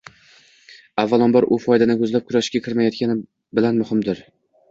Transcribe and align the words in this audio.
avvalambor, 1.03 1.45
u 1.57 1.59
foydani 1.65 1.97
ko‘zlab 2.01 2.25
kurashga 2.31 2.63
kirilmayotgani 2.67 3.17
bilan 3.59 3.79
muhimdir. 3.83 4.27